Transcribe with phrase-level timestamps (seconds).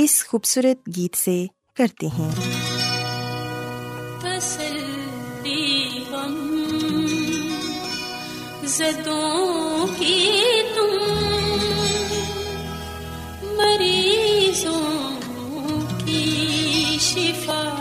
[0.00, 1.46] اس خوبصورت گیت سے
[1.76, 2.30] کرتے ہیں۔
[8.66, 10.42] زدوں کی
[10.74, 11.14] تم
[13.42, 15.20] مریضوں
[16.06, 17.78] کی شفا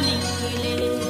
[0.00, 1.05] نکلے۔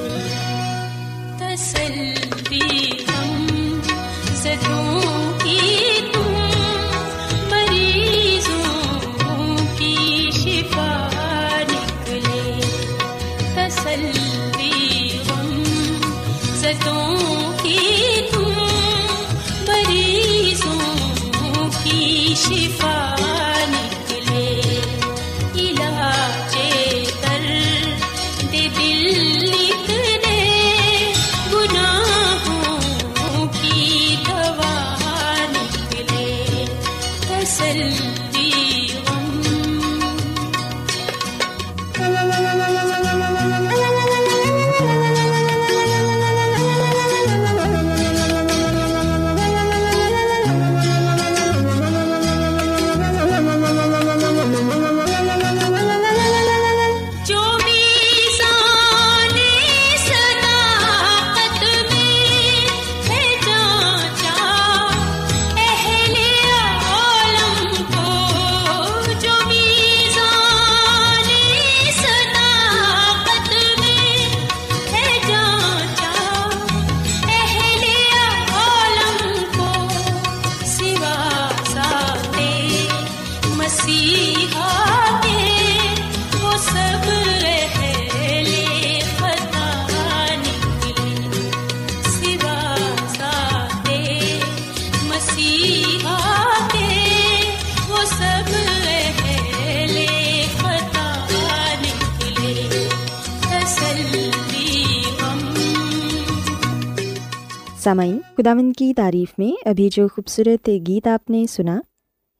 [108.47, 111.81] خداون کی تعریف میں ابھی جو خوبصورت گیت آپ نے سنا،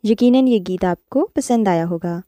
[0.05, 2.21] یقیناً یہ گیت آپ کو پسند آیا ہوگا۔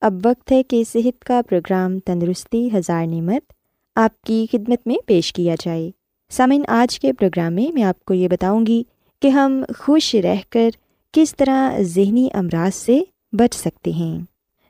[0.00, 3.52] اب وقت ہے کہ صحت کا پروگرام تندرستی ہزار نعمت
[3.96, 5.90] آپ کی خدمت میں پیش کیا جائے۔
[6.30, 8.82] سامعین، آج کے پروگرام میں میں آپ کو یہ بتاؤں گی
[9.22, 10.70] کہ ہم خوش رہ کر
[11.12, 13.00] کس طرح ذہنی امراض سے
[13.32, 14.20] بچ سکتے ہیں۔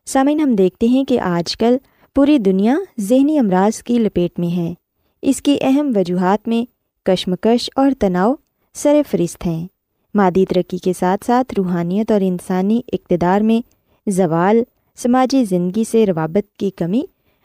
[0.06, 1.76] سامعین، ہم دیکھتے ہیں کہ آج کل
[2.14, 4.74] پوری دنیا ذہنی امراض کی لپیٹ میں ہے۔
[5.22, 8.34] اس کی اہم وجوہات میں کشمکش اور تناؤ
[8.74, 9.66] سر فہرست ہیں۔
[10.14, 13.68] مادی ترقی کے ساتھ ساتھ روحانیت اور انسانی اقتدار میں
[14.10, 14.62] زوال
[14.96, 17.02] سماجی زندگی سے روابط کی کمی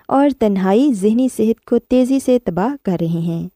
[0.08, 3.48] اور تنہائی ذہنی صحت کو تیزی سے تباہ کر رہے ہیں۔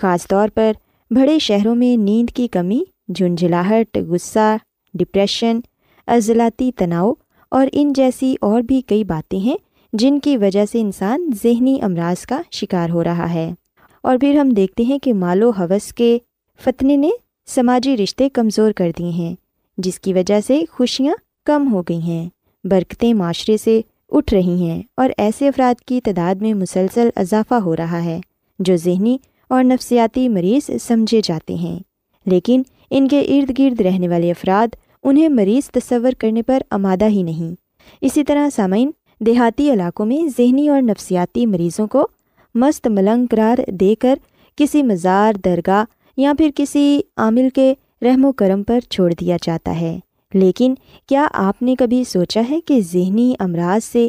[0.00, 0.72] خاص طور پر
[1.10, 2.84] بڑے شہروں میں نیند کی کمی،
[3.14, 4.56] جھنجھلاہٹ، غصہ،
[4.94, 5.60] ڈپریشن،
[6.06, 7.12] عضلاتی تناؤ
[7.50, 9.56] اور ان جیسی اور بھی کئی باتیں ہیں
[9.92, 13.54] جن کی وجہ سے انسان ذہنی امراض کا شکار ہو رہا ہے۔
[14.02, 16.18] اور پھر ہم دیکھتے ہیں کہ مال و حوث کے
[16.58, 17.10] فتنے نے
[17.46, 19.34] سماجی رشتے کمزور کر دیے ہیں،
[19.78, 21.14] جس کی وجہ سے خوشیاں
[21.44, 22.28] کم ہو گئی ہیں،
[22.64, 27.76] برکتیں معاشرے سے اٹھ رہی ہیں اور ایسے افراد کی تعداد میں مسلسل اضافہ ہو
[27.76, 28.20] رہا ہے،
[28.58, 29.18] جو ذہنی
[29.48, 31.78] اور نفسیاتی مریض سمجھے جاتے ہیں۔
[32.26, 37.22] لیکن ان کے ارد گرد رہنے والے افراد انہیں مریض تصور کرنے پر آمادہ ہی
[37.22, 37.54] نہیں۔
[38.00, 38.90] اسی طرح سامعین،
[39.20, 42.08] دیہاتی علاقوں میں ذہنی اور نفسیاتی مریضوں کو
[42.54, 44.14] مست ملنگ قرار دے کر
[44.56, 45.84] کسی مزار، درگاہ
[46.16, 49.98] یا پھر کسی عامل کے رحم و کرم پر چھوڑ دیا جاتا ہے۔
[50.34, 50.74] لیکن
[51.08, 54.08] کیا آپ نے کبھی سوچا ہے کہ ذہنی امراض سے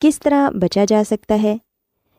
[0.00, 1.56] کس طرح بچا جا سکتا ہے؟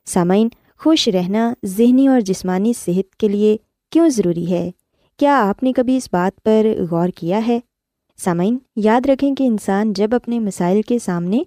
[0.06, 0.50] سامعین،
[0.80, 3.58] خوش رہنا ذہنی اور جسمانی صحت کے لیے
[3.92, 4.72] کیوں ضروری ہے؟
[5.18, 7.60] کیا آپ نے کبھی اس بات پر غور کیا ہے؟
[8.18, 11.44] سامعین، یاد رکھیں کہ انسان جب اپنے مسائل کے سامنے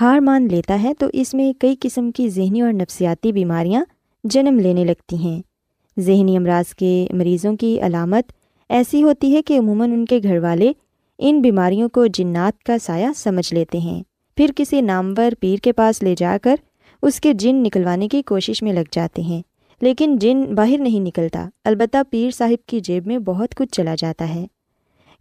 [0.00, 3.84] ہار مان لیتا ہے تو اس میں کئی قسم کی ذہنی اور نفسیاتی بیماریاں
[4.24, 5.42] جنم لینے لگتی ہیں۔
[6.00, 8.32] ذہنی امراض کے مریضوں کی علامت
[8.68, 10.72] ایسی ہوتی ہے کہ عموماً ان کے گھر والے
[11.18, 14.02] ان بیماریوں کو جنات کا سایہ سمجھ لیتے ہیں۔
[14.36, 16.54] پھر کسی نامور پیر کے پاس لے جا کر
[17.02, 19.42] اس کے جن نکلوانے کی کوشش میں لگ جاتے ہیں۔
[19.80, 24.34] لیکن جن باہر نہیں نکلتا، البتہ پیر صاحب کی جیب میں بہت کچھ چلا جاتا
[24.34, 24.46] ہے۔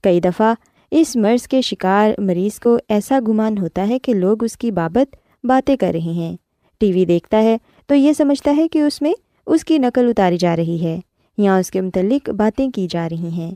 [0.03, 0.53] کئی دفعہ
[0.91, 5.15] اس مرض کے شکار مریض کو ایسا گمان ہوتا ہے کہ لوگ اس کی بابت
[5.43, 6.37] باتیں کر رہے ہیں۔
[6.79, 7.57] ٹی وی دیکھتا ہے
[7.87, 9.13] تو یہ سمجھتا ہے کہ اس میں
[9.45, 10.99] اس کی نقل اتاری جا رہی ہے
[11.37, 13.51] یا اس کے متعلق باتیں کی جا رہی ہیں۔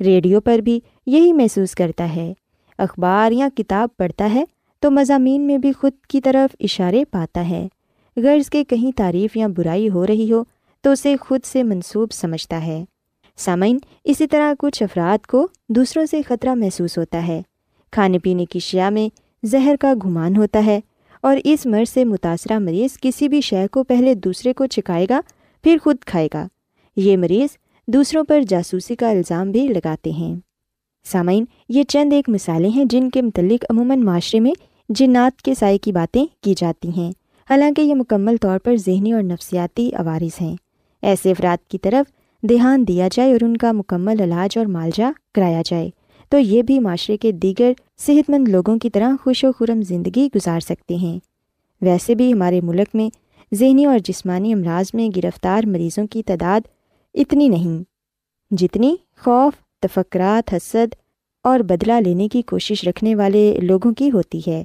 [0.00, 2.32] ریڈیو پر بھی یہی محسوس کرتا ہے۔
[2.78, 4.44] اخبار یا کتاب پڑھتا ہے
[4.80, 7.68] تو مضامین میں بھی خود کی طرف اشارے پاتا ہے۔
[8.16, 10.44] غرض کے کہیں تعریف یا برائی ہو رہی ہو
[10.80, 12.84] تو اسے خود سے منسوب سمجھتا ہے۔
[13.36, 17.42] سامعین، اسی طرح کچھ افراد کو دوسروں سے خطرہ محسوس ہوتا ہے۔
[17.92, 19.08] کھانے پینے کی شیا میں
[19.46, 20.80] زہر کا گھمان ہوتا ہے۔
[21.24, 25.20] اور اس مرض سے متاثرہ مریض کسی بھی شے کو پہلے دوسرے کو چکھائے گا،
[25.62, 26.48] پھر خود کھائے گا۔
[26.96, 27.56] یہ مریض
[27.86, 30.36] دوسروں پر جاسوسی کا الزام بھی لگاتے ہیں۔
[31.04, 34.52] سامعین، یہ چند ایک مثالیں ہیں جن کے متعلق عموماً معاشرے میں
[34.88, 37.12] جنات کے سائے کی باتیں کی جاتی ہیں۔
[37.50, 40.56] حالانکہ یہ مکمل طور پر ذہنی اور نفسیاتی عوارض ہیں۔
[41.02, 42.12] ایسے افراد کی طرف
[42.48, 45.90] دھیان دیا جائے اور ان کا مکمل علاج اور معالجہ کرایا جائے۔
[46.28, 50.28] تو یہ بھی معاشرے کے دیگر صحت مند لوگوں کی طرح خوش و خرم زندگی
[50.34, 51.18] گزار سکتے ہیں۔
[51.80, 53.10] ویسے بھی ہمارے ملک میں
[53.54, 56.60] ذہنی اور جسمانی امراض میں گرفتار مریضوں کی تعداد
[57.14, 57.82] اتنی نہیں،
[58.50, 60.94] جتنی خوف، تفکرات، حسد
[61.44, 64.64] اور بدلہ لینے کی کوشش رکھنے والے لوگوں کی ہوتی ہے۔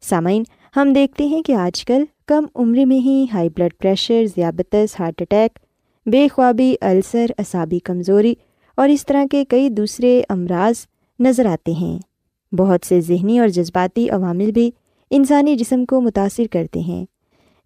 [0.00, 0.42] سامعین،
[0.76, 5.22] ہم دیکھتے ہیں کہ آج کل کم عمر میں ہی ہائی بلڈ پریشر، ذیابطس، ہارٹ
[5.22, 5.58] اٹیک،
[6.06, 8.34] بے خوابی، السر، اعصابی کمزوری
[8.76, 10.86] اور اس طرح کے کئی دوسرے امراض
[11.20, 11.98] نظر آتے ہیں۔
[12.54, 14.70] بہت سے ذہنی اور جذباتی عوامل بھی
[15.10, 17.04] انسانی جسم کو متاثر کرتے ہیں۔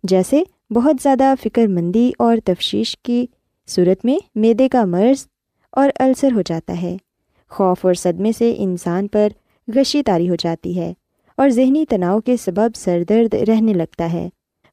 [0.02, 3.26] جیسے بہت زیادہ فکر مندی اور تفشیش کی
[3.66, 5.26] صورت میں میدے کا مرض
[5.72, 6.96] اور السر ہو جاتا ہے۔
[7.48, 9.28] خوف اور صدمے سے انسان پر
[9.74, 10.92] غشی تاری ہو جاتی ہے
[11.36, 14.28] اور ذہنی تناؤ کے سبب سر درد رہنے لگتا ہے۔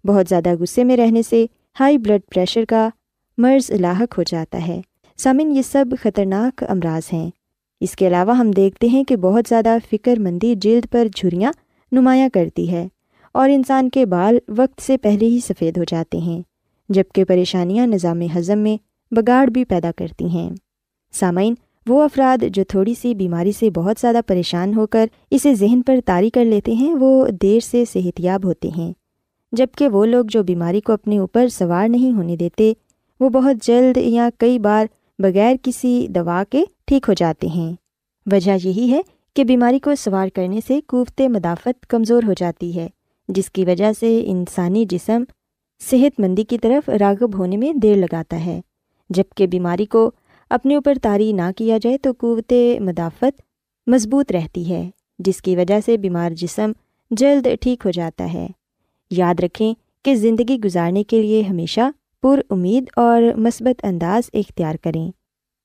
[0.08, 1.46] بہت زیادہ غصے میں رہنے سے
[1.80, 2.90] ہائی بلڈ پریشر کا
[3.38, 4.82] مرض لاحق ہو جاتا ہے۔
[5.18, 7.30] سامن، یہ سب خطرناک امراض ہیں۔
[7.82, 11.52] اس کے علاوہ ہم دیکھتے ہیں کہ بہت زیادہ فکر مندی جلد پر جھریاں
[11.92, 12.88] نمایاں کرتی ہے
[13.32, 16.42] اور انسان کے بال وقت سے پہلے ہی سفید ہو جاتے ہیں
[16.90, 18.78] جبکہ پریشانیاں نظام ہضم میں
[19.12, 20.50] بگاڑ بھی پیدا کرتی ہیں۔
[21.12, 21.54] سامعین،
[21.88, 25.96] وہ افراد جو تھوڑی سی بیماری سے بہت زیادہ پریشان ہو کر اسے ذہن پر
[26.06, 28.94] طاری کر لیتے ہیں، وہ دیر سے صحت یاب ہوتے ہیں۔
[29.52, 32.74] جبکہ وہ لوگ جو بیماری کو اپنے اوپر سوار نہیں ہونے دیتے،
[33.20, 34.86] وہ بہت جلد یا کئی بار
[35.24, 37.74] بغیر کسی دوا کے ٹھیک ہو جاتے ہیں۔
[38.32, 39.02] وجہ یہی ہے
[39.34, 42.88] کہ بیماری کو سوار کرنے سے قوت مدافعت کمزور ہو جاتی ہے،
[43.28, 45.24] جس کی وجہ سے انسانی جسم
[45.82, 48.62] صحت مندی کی طرف راغب ہونے میں دیر لگاتا ہے۔
[49.10, 50.12] جبکہ بیماری کو
[50.50, 53.42] اپنے اوپر طاری نہ کیا جائے تو قوت مدافعت
[53.88, 56.72] مضبوط رہتی ہے، جس کی وجہ سے بیمار جسم
[57.12, 58.48] جلد ٹھیک ہو جاتا ہے۔
[59.12, 59.74] یاد رکھیں
[60.06, 61.82] کہ زندگی گزارنے کے لیے ہمیشہ
[62.24, 65.12] پر امید اور مثبت انداز اختیار کریں۔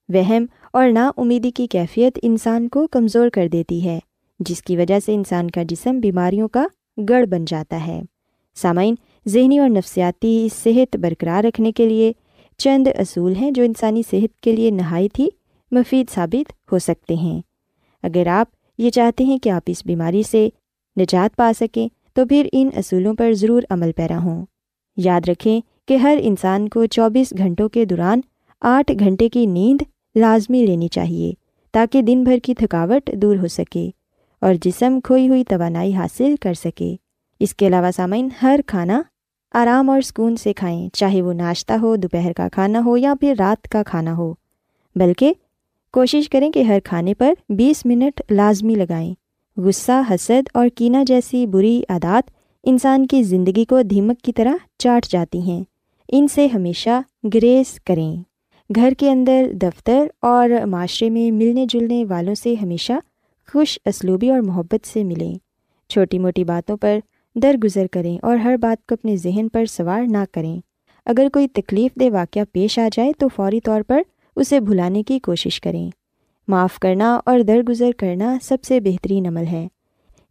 [0.09, 3.99] وہم اور نا امیدی کی کیفیت انسان کو کمزور کر دیتی ہے،
[4.41, 6.67] جس کی وجہ سے انسان کا جسم بیماریوں کا
[7.09, 8.03] گڑھ بن جاتا ہے۔
[8.55, 8.95] سامعین،
[9.27, 12.13] ذہنی اور نفسیاتی صحت برقرار رکھنے کے لیے
[12.57, 15.29] چند اصول ہیں جو انسانی صحت کے لیے نہایت ہی
[15.71, 17.41] مفید ثابت ہو سکتے ہیں۔
[18.03, 18.47] اگر آپ
[18.79, 20.49] یہ چاہتے ہیں کہ آپ اس بیماری سے
[21.01, 24.47] نجات پا سکیں، تو پھر ان اصولوں پر ضرور عمل پیرا ہوں۔
[24.97, 28.21] یاد رکھیں کہ ہر انسان کو چوبیس گھنٹوں کے دوران
[28.61, 29.83] آٹھ گھنٹے کی نیند
[30.15, 31.33] لازمی لینی چاہیے
[31.73, 33.91] تاکہ دن بھر کی تھکاوٹ دور ہو سکے
[34.41, 36.97] اور جسم کھوئی ہوئی توانائی حاصل کر سکے۔
[37.41, 39.03] اس کے علاوہ سامعین، ہر کھانا
[39.55, 43.35] آرام اور سکون سے کھائیں، چاہے وہ ناشتہ ہو، دوپہر کا کھانا ہو یا پھر
[43.39, 44.35] رات کا کھانا ہو۔
[44.97, 45.33] بلکہ
[45.93, 49.15] کوشش کریں کہ ہر کھانے پر بیس منٹ لازمی لگائیں۔
[49.57, 52.31] غصہ، حسد اور کینہ جیسی بری عادات
[52.65, 55.65] انسان کی زندگی کو دھیمک کی طرح چاٹ جاتی ہیں۔
[56.13, 57.01] ان سے ہمیشہ
[57.35, 58.17] گریز کریں۔
[58.75, 62.93] گھر کے اندر دفتر اور معاشرے میں ملنے جلنے والوں سے ہمیشہ
[63.53, 65.35] خوش اسلوبی اور محبت سے ملیں۔
[65.89, 66.99] چھوٹی موٹی باتوں پر
[67.35, 70.61] درگزر کریں اور ہر بات کو اپنے ذہن پر سوار نہ کریں۔
[71.07, 74.03] اگر کوئی تکلیف دہ واقعہ پیش آ جائے تو فوری طور پر
[74.37, 75.91] اسے بھلانے کی کوشش کریں۔
[76.49, 79.69] معاف کرنا اور درگزر کرنا سب سے بہترین عمل ہے۔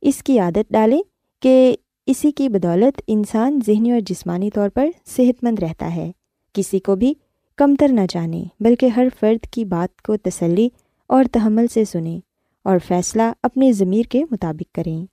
[0.02, 1.02] اس کی عادت ڈالیں
[1.42, 1.76] کہ
[2.08, 6.12] اسی کی بدولت انسان ذہنی اور جسمانی طور پر صحت مند رہتا ہے۔
[6.54, 7.14] کسی کو بھی
[7.56, 10.70] کمتر نہ جانیں بلکہ ہر فرد کی بات کو تسلی
[11.08, 12.20] اور تحمل سے سنیں
[12.64, 15.06] اور فیصلہ اپنے ضمیر کے مطابق کریں۔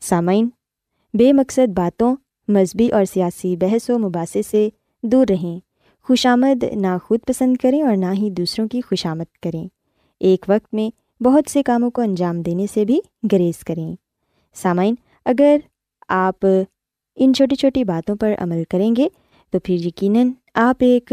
[0.00, 0.48] سامعین،
[1.14, 2.16] بے مقصد باتوں،
[2.48, 4.68] مذہبی اور سیاسی بحث و مباحثے سے
[5.02, 5.60] دور رہیں۔
[6.02, 9.68] خوش آمد، نہ خود پسند کریں اور نہ ہی دوسروں کی خوش آمد کریں۔
[10.20, 13.00] ایک وقت میں بہت سے کاموں کو انجام دینے سے بھی
[13.32, 13.96] گریز کریں۔
[14.54, 15.56] سامعین، اگر
[16.08, 16.46] آپ
[17.16, 19.08] ان چھوٹی چھوٹی باتوں پر عمل کریں گے،
[19.50, 21.12] تو پھر یقیناً آپ ایک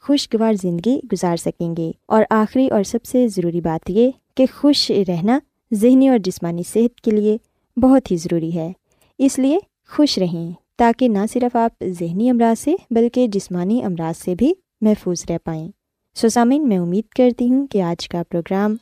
[0.00, 4.90] خوشگوار زندگی گزار سکیں گے۔ اور آخری اور سب سے ضروری بات یہ کہ خوش
[5.08, 5.38] رہنا
[5.74, 7.36] ذہنی اور جسمانی صحت کے لیے
[7.80, 8.72] بہت ہی ضروری ہے۔
[9.18, 14.34] اس لیے خوش رہیں، تاکہ نہ صرف آپ ذہنی امراض سے بلکہ جسمانی امراض سے
[14.34, 15.68] بھی محفوظ رہ پائیں۔
[16.14, 18.76] سوسامین میں امید کرتی ہوں کہ آج کا پروگرام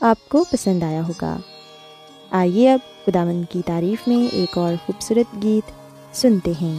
[0.00, 1.38] آپ کو پسند آیا ہوگا۔
[2.30, 5.70] آئیے اب خداون کی تعریف میں ایک اور خوبصورت گیت
[6.16, 6.78] سنتے ہیں۔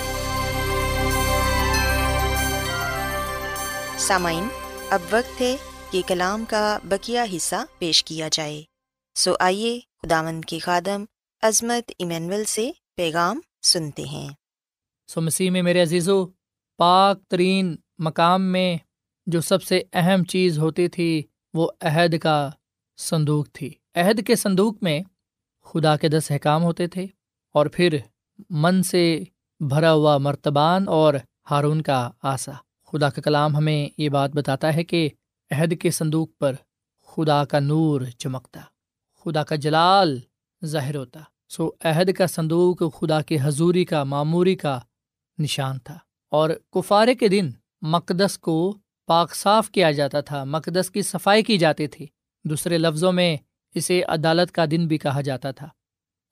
[4.01, 4.47] سامعین،
[4.89, 5.55] اب وقت ہے
[5.91, 8.63] کہ کلام کا بکیا حصہ پیش کیا جائے۔
[9.15, 11.03] سو آئیے خداوند کے خادم
[11.41, 14.29] عظمت ایمینول سے پیغام سنتے ہیں۔
[15.07, 16.25] سو مسیح میں میرے عزیزو،
[16.77, 18.77] پاک ترین مقام میں
[19.25, 22.49] جو سب سے اہم چیز ہوتی تھی، وہ عہد کا
[22.97, 25.01] صندوق تھی۔ عہد کے صندوق میں
[25.65, 27.05] خدا کے دس احکام ہوتے تھے
[27.53, 27.97] اور پھر
[28.49, 29.23] من سے
[29.59, 31.13] بھرا ہوا مرتبان اور
[31.51, 32.51] ہارون کا آسا۔
[32.91, 35.09] خدا کا کلام ہمیں یہ بات بتاتا ہے کہ
[35.51, 36.55] عہد کے صندوق پر
[37.07, 38.61] خدا کا نور چمکتا،
[39.25, 40.19] خدا کا جلال
[40.65, 41.19] ظاہر ہوتا۔
[41.49, 44.79] سو عہد کا صندوق خدا کے حضوری کا معموری کا
[45.39, 45.97] نشان تھا۔
[46.29, 47.49] اور کفارے کے دن
[47.81, 52.07] مقدس کو پاک صاف کیا جاتا تھا، مقدس کی صفائی کی جاتی تھی۔
[52.43, 53.37] دوسرے لفظوں میں
[53.73, 55.67] اسے عدالت کا دن بھی کہا جاتا تھا۔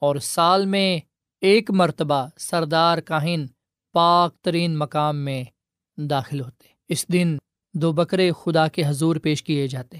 [0.02, 1.00] اور سال میں
[1.42, 3.46] ایک مرتبہ سردار کاہن
[3.94, 5.44] پاک ترین مقام میں
[6.06, 7.38] داخل ہوتے۔ اس دن
[7.74, 9.98] دو بکرے خدا کے حضور پیش کیے جاتے۔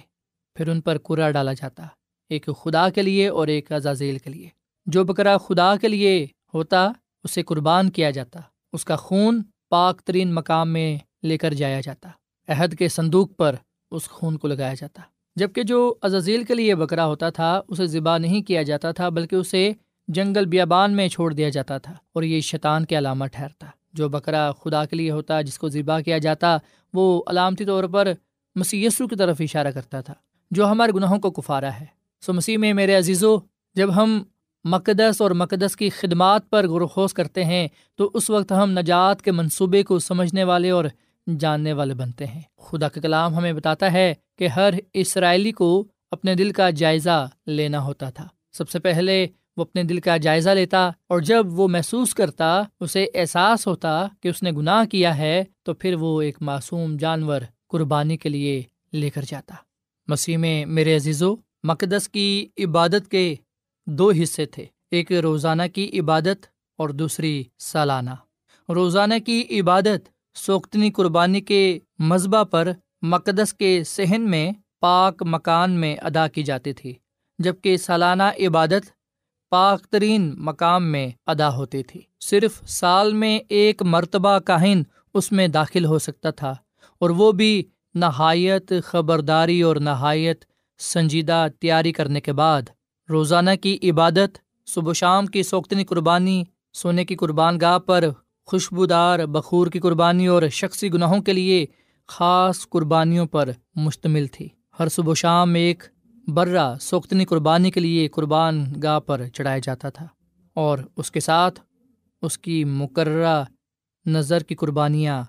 [0.56, 1.88] پھر ان پر کرا ڈالا جاتا۔
[2.30, 4.50] ایک خدا کے لیے اور ایک عزازیل کے لیے۔
[4.86, 6.92] جو بکرا خدا کے لیے ہوتا،
[7.24, 8.40] اسے قربان کیا جاتا۔
[8.74, 12.10] اس کا خون پاک ترین مقام میں لے کر جایا جاتا۔
[12.48, 13.56] عہد کے صندوق پر
[13.92, 15.02] اس خون کو لگایا جاتا۔
[15.36, 19.36] جبکہ جو عزازیل کے لیے بکرا ہوتا تھا، اسے ذبح نہیں کیا جاتا تھا، بلکہ
[19.36, 19.72] اسے
[20.08, 24.52] جنگل بیابان میں چھوڑ دیا جاتا تھا اور یہ شیطان کے علامہ ٹھہرتا۔ جو بکرا
[24.52, 26.58] خدا کے لیے ہوتا جس کو ذبح کیا جاتا،
[26.94, 28.12] وہ علامتی طور پر
[28.56, 30.14] مسی کی طرف اشارہ کرتا تھا،
[30.52, 31.86] جو ہمارے گناہوں کو کفارا ہے۔
[32.22, 33.38] سو مسیح میں میرے عزیزو،
[33.76, 34.24] جب ہم
[34.64, 39.32] مقدس اور مقدس کی خدمات پر غرخوز کرتے ہیں، تو اس وقت ہم نجات کے
[39.32, 40.86] منصوبے کو سمجھنے والے اور
[41.40, 46.36] جاننے والے بنتے ہیں۔ خدا کا کلام ہمیں بتاتا ہے کہ ہر اسرائیلی کو اپنے
[46.36, 49.28] دل کا جائزہ لینا ہوتا تھا۔ سب سے پہلے
[49.60, 54.28] وہ اپنے دل کا جائزہ لیتا اور جب وہ محسوس کرتا، اسے احساس ہوتا کہ
[54.28, 59.10] اس نے گناہ کیا ہے، تو پھر وہ ایک معصوم جانور قربانی کے لیے لے
[59.10, 59.56] کر جاتا۔
[60.08, 63.36] مسیح میں میرے عزیزو، مقدس کی عبادت کے
[63.88, 66.46] دو حصے تھے۔ ایک روزانہ کی عبادت
[66.78, 68.10] اور دوسری سالانہ۔
[68.70, 75.96] روزانہ کی عبادت سوختنی قربانی کے مذبح پر مقدس کے صحن میں پاک مکان میں
[75.98, 76.94] ادا کی جاتی تھی،
[77.40, 78.99] جبکہ سالانہ عبادت
[79.52, 84.82] پاک ترین مقام میں ادا ہوتی تھی۔ صرف سال میں ایک مرتبہ کاہن
[85.14, 86.54] اس میں داخل ہو سکتا تھا،
[87.02, 87.64] اور وہ بھی
[87.96, 90.46] نہایت خبرداری اور نہایت
[90.80, 92.70] سنجیدہ تیاری کرنے کے بعد۔
[93.10, 98.06] روزانہ کی عبادت، صبح و شام کی سوختنی قربانی، سونے کی قربان گاہ پر
[98.48, 101.66] خوشبودار بخور کی قربانی اور شخصی گناہوں کے لیے
[102.10, 104.48] خاص قربانیوں پر مشتمل تھی۔
[104.80, 105.84] ہر صبح و شام ایک
[106.34, 110.08] برا سوختنی قربانی کے لیے قربان گاہ پر چڑھایا جاتا تھا
[110.54, 111.60] اور اس کے ساتھ
[112.22, 113.44] اس کی مقررہ
[114.06, 115.24] نظر کی قربانیاں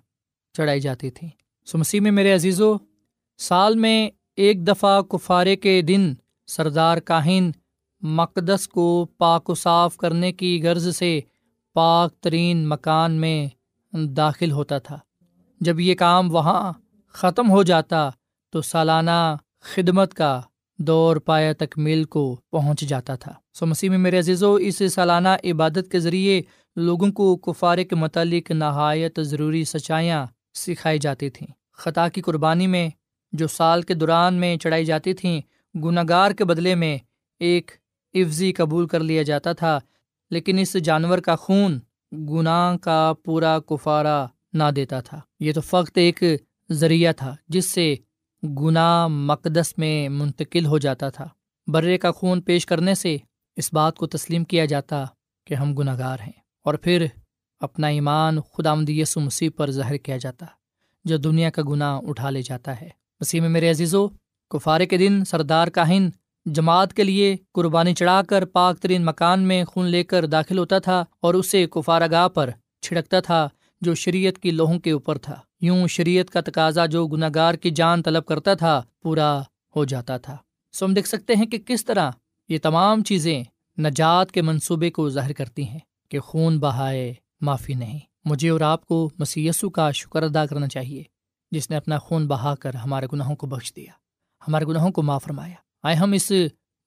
[0.52, 1.28] چڑھائی جاتی تھیں۔
[1.66, 2.74] سو مسیح میں میرے عزیز و
[3.38, 6.14] سال میں ایک دفعہ کفارے کے دن
[6.46, 7.50] سردار کاہن
[8.00, 11.20] مقدس کو پاک و صاف کرنے کی غرض سے
[11.74, 13.48] پاک ترین مکان میں
[13.92, 14.98] داخل ہوتا تھا۔
[15.60, 16.72] جب یہ کام وہاں
[17.08, 18.10] ختم ہو جاتا
[18.50, 20.40] تو سالانہ خدمت کا
[20.86, 25.28] دور پایا تکمیل کو پہنچ جاتا تھا۔ سو مسیح میں میرے عزیز و اس سالانہ
[25.44, 26.40] عبادت کے ذریعے
[26.76, 32.88] لوگوں کو کفارے کے متعلق نہایت ضروری سچائیاں سکھائی جاتی تھیں۔ خطا کی قربانی میں
[33.32, 35.40] جو سال کے دوران میں چڑھائی جاتی تھیں
[35.74, 36.98] گناہ گار کے بدلے میں
[37.40, 37.70] ایک
[38.14, 39.78] عفظی قبول کر لیا جاتا تھا،
[40.30, 41.78] لیکن اس جانور کا خون
[42.12, 46.22] گناہ کا پورا کفارہ نہ دیتا تھا۔ یہ تو فقط ایک
[46.70, 47.94] ذریعہ تھا، جس سے
[48.42, 51.28] گناہ مقدس میں منتقل ہو جاتا تھا۔
[51.66, 53.16] برے کا خون پیش کرنے سے
[53.56, 55.04] اس بات کو تسلیم کیا جاتا
[55.46, 56.32] کہ ہم گناہ گار ہیں۔
[56.64, 57.06] اور پھر
[57.60, 60.46] اپنا ایمان خدا مدیس مسیح پر ظاہر کیا جاتا
[61.04, 62.88] جو دنیا کا گناہ اٹھا لے جاتا ہے۔
[63.20, 64.08] مسیح میں میرے عزیزو،
[64.50, 66.08] کفارے کے دن سردار کاہن
[66.46, 70.78] جماعت کے لیے قربانی چڑھا کر پاک ترین مکان میں خون لے کر داخل ہوتا
[70.78, 72.50] تھا اور اسے کفارہ گاہ پر
[72.82, 73.48] چھڑکتا تھا
[73.80, 77.70] جو شریعت کی لوہوں کے اوپر تھا۔ یوں شریعت کا تقاضا جو گناہ گار کی
[77.70, 79.40] جان طلب کرتا تھا پورا
[79.76, 80.36] ہو جاتا تھا۔
[80.72, 82.10] سو ہم دیکھ سکتے ہیں کہ کس طرح
[82.48, 83.44] یہ تمام چیزیں
[83.78, 88.86] نجات کے منصوبے کو ظاہر کرتی ہیں کہ خون بہائے معافی نہیں۔ مجھے اور آپ
[88.86, 91.02] کو مسیسو کا شکر ادا کرنا چاہیے،
[91.50, 93.92] جس نے اپنا خون بہا کر ہمارے گناہوں کو بخش دیا،
[94.48, 96.32] ہمارے گناہوں کو معاف فرمایا۔ آئے ہم اس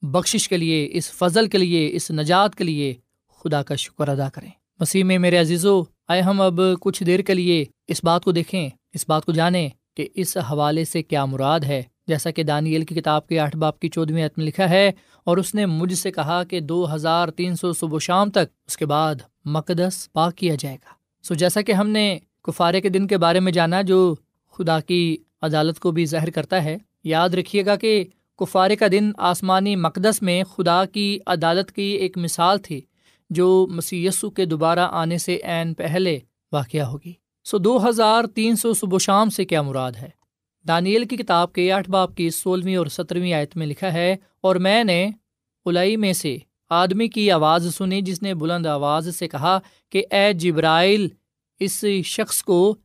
[0.01, 2.93] بخشش کے لیے، اس فضل کے لیے، اس نجات کے لیے
[3.39, 4.51] خدا کا شکر ادا کریں۔
[4.84, 8.69] مسیح میں میرے عزیزو، آئے ہم اب کچھ دیر کے لیے اس بات کو دیکھیں،
[8.93, 12.96] اس بات کو جانیں کہ اس حوالے سے کیا مراد ہے۔ جیسا کہ دانیل کی
[12.96, 14.91] کتاب کے آٹھ باپ کی چودھویں عتم لکھا ہے،
[15.28, 18.52] اور اس نے مجھ سے کہا کہ دو ہزار تین سو صبح و شام تک
[18.67, 19.24] اس کے بعد
[19.56, 20.93] مقدس پاک کیا جائے گا۔
[21.24, 24.15] سو جیسا کہ ہم نے کفارے کے دن کے بارے میں جانا، جو
[24.54, 28.04] خدا کی عدالت کو بھی ظاہر کرتا ہے، یاد رکھیے گا کہ
[28.39, 32.82] کفارے کا دن آسمانی مقدس میں خدا کی عدالت کی ایک مثال تھی۔
[33.34, 36.17] جو مسی کے دوبارہ آنے سے عین پہلے
[36.52, 37.13] واقع ہوگی۔
[37.46, 40.10] سو دو ہزار تین سو صبح و شام سے کیا مراد ہے؟
[40.65, 44.56] دانیل کی کتاب کے آٹھ باپ کی سولہویں اور سترویں آیت میں لکھا ہے، اور
[44.56, 45.10] میں نے
[45.65, 46.38] الائی میں سے
[46.72, 49.58] آدمی کی آواز سنی جس نے بلند آواز سے کہا
[49.91, 51.08] کہ، اے جبرائل
[51.62, 52.76] اس شخص کو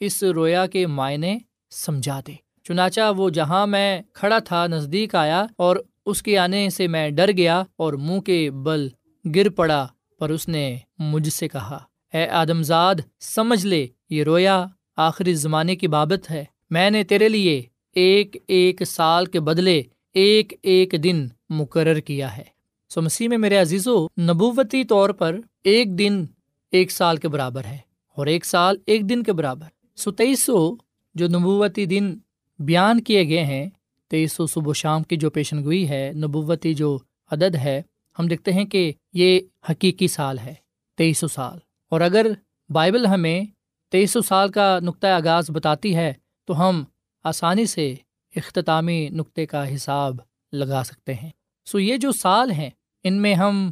[0.00, 1.36] اس رویا کے معنی
[1.72, 6.86] سمجھا دے۔ چنانچہ وہ جہاں میں کھڑا تھا نزدیک آیا اور اس کے آنے سے
[6.86, 8.88] میں ڈر گیا اور منہ کے بل
[9.24, 9.86] گر پڑا۔
[10.18, 11.78] پر اس نے مجھ سے کہا،
[12.14, 17.62] اے آدمزاد، سمجھ لے، یہ رویا آخری زمانے کی بابت ہے۔ میں نے تیرے لیے
[17.94, 19.82] ایک ایک سال کے بدلے
[20.14, 22.44] ایک ایک دن مقرر کیا ہے۔
[22.88, 26.24] سو مسیح میں میرے عزیز و نبوتی طور پر ایک دن
[26.72, 27.78] ایک سال کے برابر ہے
[28.14, 30.76] اور ایک سال ایک دن کے برابر۔ سو تیئیس سو
[31.14, 32.14] جو نبوتی دن
[32.58, 33.70] بیان کیے گئے ہیں،
[34.08, 36.98] تیئیس سو صبح و شام کی جو پیشن گوئی ہے، نبوتی جو
[37.30, 37.82] عدد ہے
[38.18, 40.54] ہم دیکھتے ہیں کہ یہ حقیقی سال ہے
[40.98, 41.58] تیئیس سو سال۔
[41.90, 42.26] اور اگر
[42.70, 43.44] بائبل ہمیں
[43.92, 46.12] تیئیس سو سال کا نقطۂ آغاز بتاتی ہے،
[46.44, 46.84] تو ہم
[47.24, 47.94] آسانی سے
[48.36, 50.16] اختتامی نقطے کا حساب
[50.52, 51.30] لگا سکتے ہیں۔
[51.66, 52.70] سو یہ جو سال ہیں،
[53.04, 53.70] ان میں ہم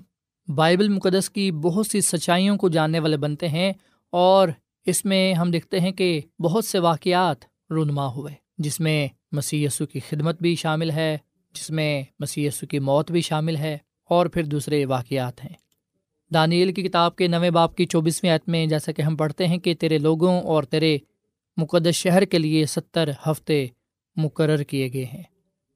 [0.55, 3.73] بائبل مقدس کی بہت سی سچائیوں کو جاننے والے بنتے ہیں،
[4.13, 4.49] اور
[4.87, 10.01] اس میں ہم دیکھتے ہیں کہ بہت سے واقعات رونما ہوئے، جس میں مسی کی
[10.01, 11.19] خدمت بھی شامل ہے،
[11.55, 13.79] جس میں مسی کی موت بھی شامل ہے۔
[14.11, 15.55] اور پھر دوسرے واقعات ہیں۔
[16.31, 19.59] دانیل کی کتاب کے نویں باپ کی چوبیسویں عت میں جیسا کہ ہم پڑھتے ہیں
[19.59, 20.97] کہ تیرے لوگوں اور تیرے
[21.57, 23.67] مقدس شہر کے لیے ستر ہفتے
[24.17, 25.23] مقرر کیے گئے ہیں۔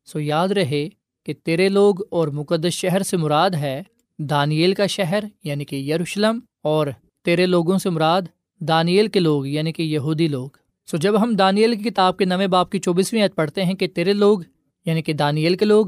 [0.09, 0.89] سو یاد رہے
[1.27, 3.83] کہ تیرے لوگ اور مقدس شہر سے مراد ہے
[4.19, 6.87] دانیل کا شہر یعنی کہ یروشلم، اور
[7.25, 8.23] تیرے لوگوں سے مراد
[8.61, 10.49] دانیل کے لوگ یعنی کہ یہودی لوگ۔
[10.89, 13.89] سو جب ہم دانیل کی کتاب کے نویں باپ کی چوبیسویں عید پڑھتے ہیں کہ
[13.89, 14.41] تیرے لوگ
[14.87, 15.87] یعنی کہ دانیل کے لوگ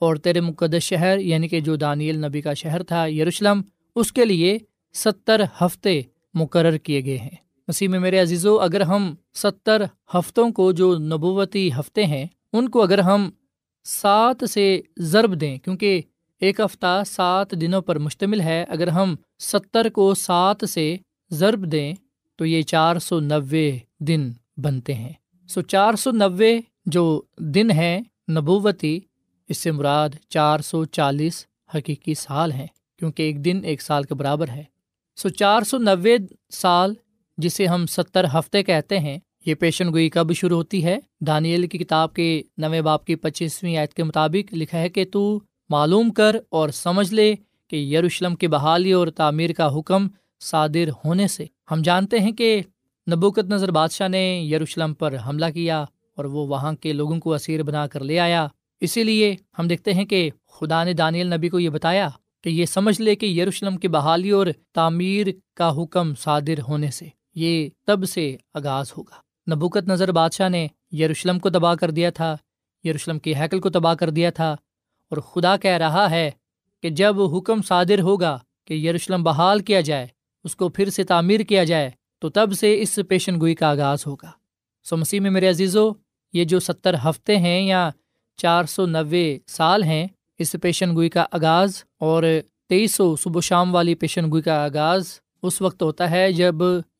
[0.00, 3.60] اور تیرے مقدس شہر یعنی کہ جو دانیل نبی کا شہر تھا، یروشلم،
[3.96, 4.58] اس کے لیے
[4.94, 6.00] ستر ہفتے
[6.34, 7.36] مقرر کیے گئے ہیں۔
[7.68, 9.82] مسیح میں میرے عزیز و اگر ہم ستر
[10.14, 13.30] ہفتوں کو جو نبوتی ہفتے ہیں، ان کو اگر ہم
[13.84, 16.00] سات سے ضرب دیں، کیونکہ
[16.40, 20.96] ایک ہفتہ سات دنوں پر مشتمل ہے، اگر ہم ستر کو سات سے
[21.30, 21.94] ضرب دیں،
[22.36, 25.12] تو یہ چار سو نوے دن بنتے ہیں۔
[25.48, 29.00] سو چار سو نوے جو دن ہیں، نبوتی
[29.50, 32.66] اس سے مراد چار سو چالیس حقیقی سال ہیں،
[32.98, 34.62] کیونکہ ایک دن ایک سال کے برابر ہے۔
[35.16, 36.16] سو چار سو نوے
[36.50, 36.94] سال،
[37.38, 41.78] جسے ہم ستر ہفتے کہتے ہیں، یہ پیشن گوئی کب شروع ہوتی ہے؟ دانیل کی
[41.78, 46.36] کتاب کے نویں باپ کی پچیسویں آیت کے مطابق لکھا ہے کہ تو معلوم کر
[46.48, 47.34] اور سمجھ لے
[47.68, 50.08] کہ یروشلم کی بحالی اور تعمیر کا حکم
[50.40, 52.62] صادر ہونے سے۔ ہم جانتے ہیں کہ
[53.10, 55.84] نبوکت نظر بادشاہ نے یروشلم پر حملہ کیا
[56.16, 58.46] اور وہ وہاں کے لوگوں کو اسیر بنا کر لے آیا۔
[58.80, 62.08] اسی لیے ہم دیکھتے ہیں کہ خدا نے دانیل نبی کو یہ بتایا
[62.44, 67.06] کہ یہ سمجھ لے کہ یروشلم کی بحالی اور تعمیر کا حکم صادر ہونے سے
[67.34, 72.36] یہ تب سے آغاز ہوگا۔ نبوکت نظر بادشاہ نے یروشلم کو تباہ کر دیا تھا،
[72.84, 76.30] یروشلم کی حیکل کو تباہ کر دیا تھا اور خدا کہہ رہا ہے
[76.82, 80.06] کہ جب حکم صادر ہوگا کہ یروشلم بحال کیا جائے،
[80.44, 84.06] اس کو پھر سے تعمیر کیا جائے، تو تب سے اس پیشن گوئی کا آغاز
[84.06, 84.30] ہوگا۔
[84.86, 85.90] سو مسیح میں میرے عزیزو،
[86.32, 87.90] یہ جو ستر ہفتے ہیں یا
[88.40, 90.06] چار سو نوے سال ہیں
[90.38, 92.22] اس پیشن گوئی کا آغاز اور
[92.68, 95.04] تیئیس سو صبح شام والی پیشن گوئی کا آغاز
[95.42, 96.54] اس وقت ہوتا ہے جب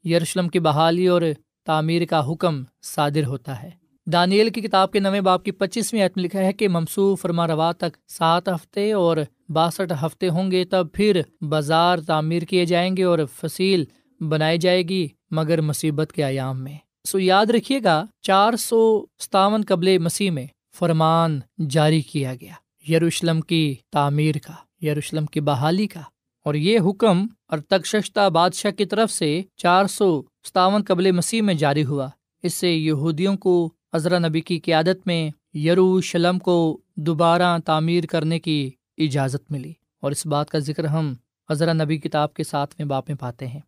[0.05, 1.23] یروشلم کی بحالی اور
[1.67, 3.71] تعمیر کا حکم صادر ہوتا ہے۔
[4.07, 7.73] دانیل کی کتاب کے نویں باپ کی پچیسویں عتم لکھا ہے کہ ممسو فرما روا
[7.73, 9.17] تک سات ہفتے اور
[9.49, 13.85] باسٹھ ہفتے ہوں گے تب پھر بازار تعمیر کیے جائیں گے اور فصیل
[14.21, 19.63] بنائی جائے گی مگر مصیبت کے ایام میں۔ سو یاد رکھیے گا چار سو ستاون
[19.69, 20.47] قبل مسیح میں
[20.81, 21.41] فرمان
[21.71, 22.53] جاری کیا گیا۔
[22.93, 26.01] یروشلم کی تعمیر کا، یروشلم کی بحالی کا۔
[26.45, 31.55] اور یہ حکم اور تکشتہ بادشاہ کی طرف سے چار سو ستاون قبل مسیح میں
[31.55, 32.09] جاری ہوا۔
[32.43, 38.71] اس سے یہودیوں کو عذرا نبی کی قیادت میں یروشلم کو دوبارہ تعمیر کرنے کی
[38.99, 41.15] اجازت ملی۔ اور اس بات کا ذکر ہم
[41.49, 43.61] عذرا نبی کتاب کے ساتھ میں باپ میں پاتے ہیں۔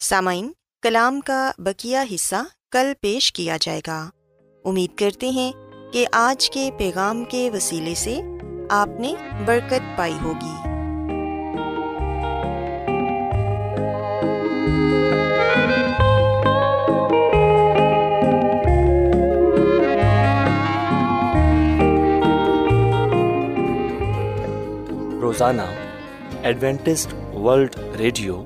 [0.00, 4.10] سامعین، کلام کا بکیا حصہ کل پیش کیا جائے گا۔
[4.64, 5.52] امید کرتے ہیں
[5.92, 8.20] کہ آج کے پیغام کے وسیلے سے
[8.70, 10.54] آپ نے برکت پائی ہوگی۔
[25.20, 25.62] روزانہ
[26.42, 28.44] ایڈوینٹسٹ ورلڈ ریڈیو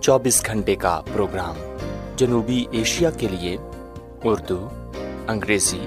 [0.00, 1.56] چوبیس گھنٹے کا پروگرام
[2.16, 3.56] جنوبی ایشیا کے لیے
[4.24, 4.68] اردو،
[5.28, 5.86] انگریزی